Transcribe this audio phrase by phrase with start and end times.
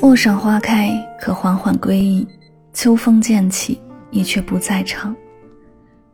[0.00, 2.26] 陌上花开，可缓缓归意；
[2.72, 5.14] 秋风渐起，你却不在场。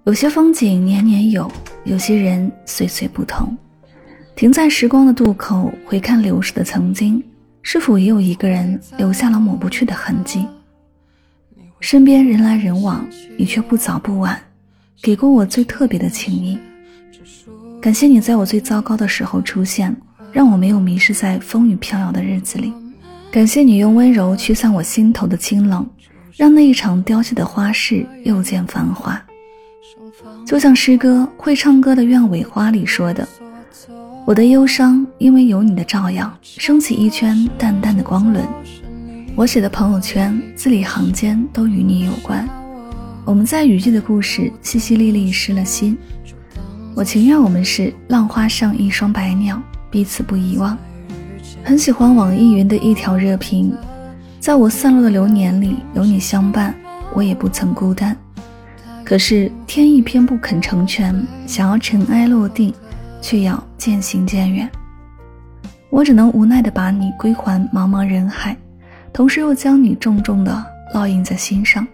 [0.04, 1.50] 有些风景年年有，
[1.84, 3.56] 有些人岁岁不同。
[4.36, 7.22] 停在时光的渡口，回看流逝的曾经，
[7.62, 10.46] 是否也有一个人留下了抹不去的痕迹？
[11.80, 13.06] 身边人来人往，
[13.38, 14.38] 你却不早不晚，
[15.00, 16.58] 给过我最特别的情谊。
[17.80, 19.94] 感谢你在我最糟糕的时候出现，
[20.30, 22.72] 让我没有迷失在风雨飘摇的日子里。
[23.30, 25.88] 感谢你用温柔驱散我心头的清冷，
[26.36, 29.20] 让那一场凋谢的花事又见繁华。
[30.44, 33.26] 就像诗歌会唱歌的鸢尾花里说的
[34.26, 38.44] ：“我的忧伤因为有你的照耀，升起一圈淡淡的光轮。”
[39.36, 42.48] 我写的朋友圈字里行间都与你有关。
[43.24, 45.96] 我们在雨季的故事淅淅沥沥湿了心。
[46.96, 50.76] 我情愿我们是浪花上一双白鸟，彼此不遗忘。
[51.70, 53.72] 很喜欢网易云的一条热评，
[54.40, 56.74] 在我散落的流年里，有你相伴，
[57.14, 58.14] 我也不曾孤单。
[59.04, 62.74] 可是天意偏不肯成全，想要尘埃落定，
[63.22, 64.68] 却要渐行渐远。
[65.90, 68.56] 我只能无奈地把你归还茫茫人海，
[69.12, 71.86] 同时又将你重重地烙印在心上。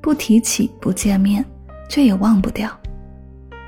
[0.00, 1.44] 不提起不见面，
[1.88, 2.68] 却也忘不掉。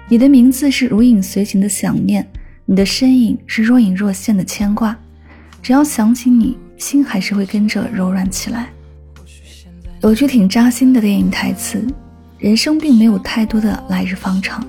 [0.09, 2.27] 你的名字是如影随形的想念。
[2.65, 4.97] 你的身影是若隐若现的牵挂，
[5.63, 8.69] 只要想起你，心还是会跟着柔软起来。
[10.01, 11.87] 有句挺扎心的电影台词
[12.37, 14.67] ：“人生并没有太多的来日方长，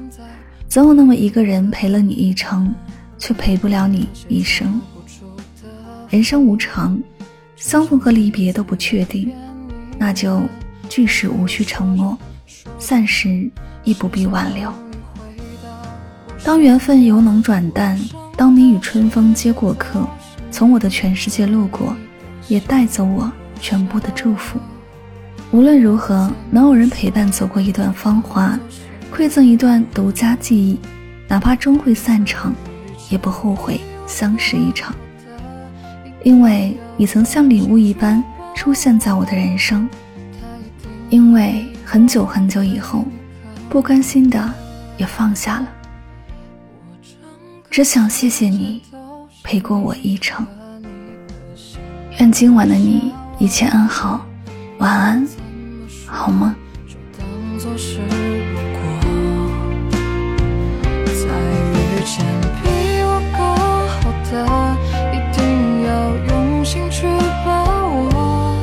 [0.69, 2.71] 总有那么一个人陪了你一程，
[3.17, 4.79] 却陪不了你一生。”
[6.09, 7.01] 人生无常，
[7.55, 9.33] 相逢和离别都不确定，
[9.97, 10.43] 那就
[10.87, 12.15] 聚时无需承诺，
[12.77, 13.49] 散时
[13.83, 14.71] 亦不必挽留。
[16.43, 17.99] 当缘分由浓转淡，
[18.37, 20.07] 当你与春风皆过客，
[20.63, 21.93] 从我的全世界路过，
[22.47, 24.57] 也带走我全部的祝福。
[25.51, 28.57] 无论如何，能有人陪伴走过一段芳华，
[29.13, 30.79] 馈赠一段独家记忆，
[31.27, 32.53] 哪怕终会散场，
[33.09, 34.95] 也不后悔相识一场。
[36.23, 38.23] 因为你曾像礼物一般
[38.55, 39.89] 出现在我的人生，
[41.09, 43.03] 因为很久很久以后，
[43.67, 44.49] 不甘心的
[44.95, 45.67] 也放下了。
[47.69, 48.81] 只想谢谢你
[49.43, 50.47] 陪过我一程。
[52.19, 54.23] 愿今晚的你一切安好
[54.77, 55.27] 晚安
[56.05, 56.55] 好吗
[56.87, 58.05] 就当是遇
[62.05, 62.23] 见
[62.61, 62.69] 比
[63.01, 63.41] 我更
[63.89, 64.31] 好的
[65.11, 65.91] 一定要
[66.27, 67.07] 用心去
[67.43, 68.55] 把握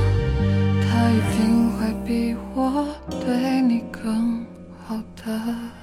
[1.10, 2.86] 一定会比我
[3.20, 4.46] 对你更
[4.86, 5.79] 好的。